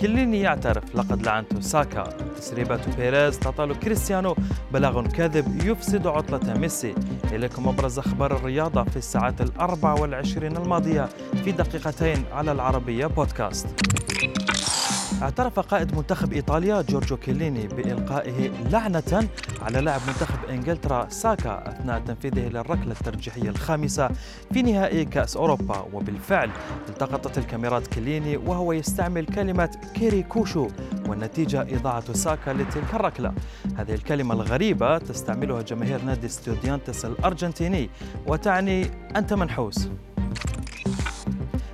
[0.00, 2.04] كليني يعترف لقد لعنت ساكا.
[2.36, 4.36] تسريبات بيريز تطال كريستيانو.
[4.72, 6.94] بلاغ كاذب يفسد عطلة ميسي.
[7.32, 11.08] إليكم أبرز أخبار الرياضة في الساعات الأربع والعشرين الماضية
[11.44, 13.66] في دقيقتين على العربية بودكاست.
[15.22, 19.28] اعترف قائد منتخب إيطاليا جورجو كيليني بإلقائه لعنة
[19.62, 24.10] على لاعب منتخب إنجلترا ساكا أثناء تنفيذه للركلة الترجيحية الخامسة
[24.52, 25.86] في نهائي كأس أوروبا.
[25.92, 26.50] وبالفعل
[26.88, 30.68] التقطت الكاميرات كيليني وهو يستعمل كلمة kiricocho
[31.06, 33.32] والنتيجة إضاعة ساكا لتلك الركلة.
[33.76, 37.90] هذه الكلمة الغريبة تستعملها جماهير نادي ستوديانتس الأرجنتيني
[38.26, 39.88] وتعني أنت منحوس.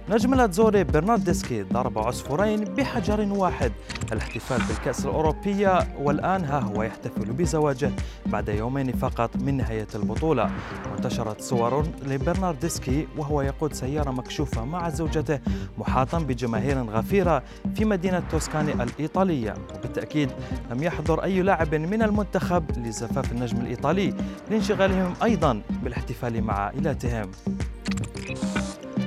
[0.09, 3.73] نجم الأتزوري برناردسكي ضرب عصفورين بحجر واحد.
[4.13, 7.91] الاحتفال بالكأس الأوروبية والآن ها هو يحتفل بزواجه
[8.27, 10.51] بعد يومين فقط من نهاية البطولة.
[10.93, 15.41] وانتشرت صور لبرناردسكي وهو يقود سيارة مكشوفة مع زوجته
[15.79, 17.43] محاطا بجماهير غفيرة
[17.75, 19.55] في مدينة توسكاني الإيطالية.
[19.75, 20.31] وبالتأكيد
[20.71, 24.15] لم يحضر أي لاعب من المنتخب لزفاف النجم الإيطالي
[24.51, 27.31] لانشغالهم أيضا بالاحتفال مع عائلاتهم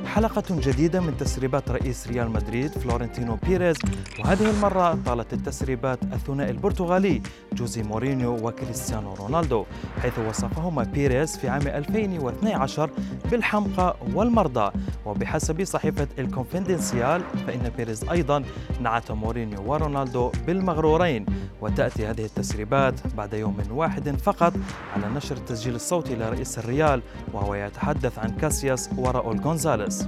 [0.09, 3.77] حلقة جديدة من تسريبات رئيس ريال مدريد فلورنتينو بيريز.
[4.19, 7.21] وهذه المرة طالت التسريبات الثنائي البرتغالي
[7.53, 9.65] جوزي مورينيو وكريستيانو رونالدو
[10.01, 12.89] حيث وصفهما بيريز في عام 2012
[13.31, 14.71] بالحمقى والمرضى.
[15.09, 18.43] وبحسب صحيفة الكونفيدنسيال فإن بيريز أيضا
[18.81, 21.25] نعت مورينيو ورونالدو بالمغرورين.
[21.61, 24.53] وتأتي هذه التسريبات بعد يوم واحد فقط
[24.95, 27.01] على نشر التسجيل الصوتي لرئيس الريال
[27.33, 30.07] وهو يتحدث عن كاسياس وراؤول غونزاليس.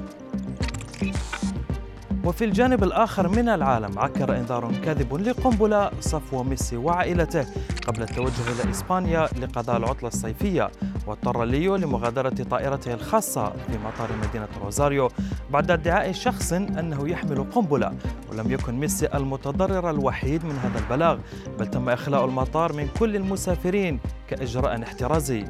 [2.24, 7.46] وفي الجانب الآخر من العالم عكر إنذار كاذب لقنبلة صفو ميسي وعائلته
[7.88, 10.72] قبل التوجه إلى إسبانيا لقضاء العطلة الصيفية.
[11.08, 15.10] واضطر ليو لمغادرة طائرته الخاصة في مطار مدينة روزاريو
[15.52, 17.94] بعد ادعاء شخص أنه يحمل قنبلة
[18.32, 21.18] ولم يكن ميسي المتضرر الوحيد من هذا البلاغ
[21.60, 25.46] بل تم إخلاء المطار من كل المسافرين كإجراء احترازي.